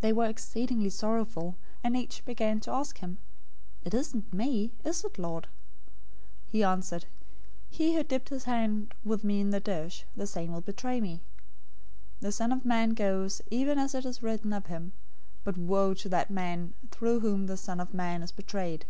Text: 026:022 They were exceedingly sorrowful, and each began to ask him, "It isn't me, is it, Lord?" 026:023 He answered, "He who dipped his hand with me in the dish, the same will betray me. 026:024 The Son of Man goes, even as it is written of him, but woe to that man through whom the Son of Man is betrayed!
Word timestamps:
026:022 - -
They 0.02 0.12
were 0.12 0.26
exceedingly 0.26 0.90
sorrowful, 0.90 1.56
and 1.82 1.96
each 1.96 2.22
began 2.26 2.60
to 2.60 2.70
ask 2.70 2.98
him, 2.98 3.16
"It 3.82 3.94
isn't 3.94 4.30
me, 4.30 4.72
is 4.84 5.02
it, 5.06 5.18
Lord?" 5.18 5.48
026:023 6.48 6.50
He 6.50 6.64
answered, 6.64 7.06
"He 7.70 7.94
who 7.94 8.02
dipped 8.02 8.28
his 8.28 8.44
hand 8.44 8.92
with 9.06 9.24
me 9.24 9.40
in 9.40 9.48
the 9.52 9.60
dish, 9.60 10.04
the 10.14 10.26
same 10.26 10.52
will 10.52 10.60
betray 10.60 11.00
me. 11.00 11.22
026:024 12.18 12.20
The 12.20 12.32
Son 12.32 12.52
of 12.52 12.64
Man 12.66 12.90
goes, 12.90 13.40
even 13.50 13.78
as 13.78 13.94
it 13.94 14.04
is 14.04 14.22
written 14.22 14.52
of 14.52 14.66
him, 14.66 14.92
but 15.44 15.56
woe 15.56 15.94
to 15.94 16.10
that 16.10 16.28
man 16.30 16.74
through 16.90 17.20
whom 17.20 17.46
the 17.46 17.56
Son 17.56 17.80
of 17.80 17.94
Man 17.94 18.22
is 18.22 18.32
betrayed! 18.32 18.84